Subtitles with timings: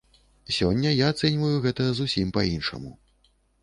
[0.57, 2.95] Сёння я ацэньваю гэта зусім па-іншаму.